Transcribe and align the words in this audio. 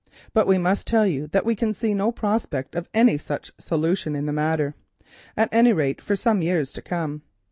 But 0.33 0.47
we 0.47 0.57
must 0.57 0.87
tell 0.87 1.05
you 1.05 1.27
that 1.27 1.45
we 1.45 1.55
can 1.55 1.73
see 1.75 1.93
no 1.93 2.11
prospect 2.11 2.73
of 2.73 2.89
any 2.91 3.19
such 3.19 3.51
solution 3.59 4.15
of 4.15 4.25
the 4.25 4.33
matter, 4.33 4.73
at 5.37 5.47
any 5.51 5.73
rate 5.73 6.01
for 6.01 6.15
some 6.15 6.41
years 6.41 6.73
to 6.73 6.81
come. 6.81 7.21